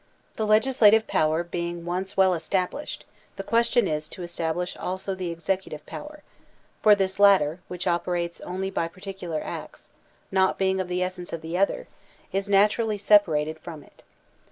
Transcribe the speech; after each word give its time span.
The 0.35 0.47
legislative 0.47 1.05
power 1.05 1.43
being 1.43 1.85
once 1.85 2.17
well 2.17 2.33
established, 2.33 3.05
the 3.35 3.43
question 3.43 3.87
is 3.87 4.09
to 4.09 4.23
establish 4.23 4.75
also 4.75 5.13
the 5.13 5.29
executive 5.29 5.85
power; 5.85 6.23
for 6.81 6.95
this 6.95 7.19
latter, 7.19 7.59
which 7.67 7.85
operates 7.85 8.41
only 8.41 8.71
by 8.71 8.87
particular 8.87 9.41
acts, 9.43 9.89
not 10.31 10.57
being 10.57 10.79
of 10.81 10.87
the 10.87 11.03
essence 11.03 11.33
of 11.33 11.41
the 11.41 11.55
other, 11.55 11.87
is 12.33 12.49
naturally 12.49 12.97
separated 12.97 13.59
from 13.59 13.83
it. 13.83 14.01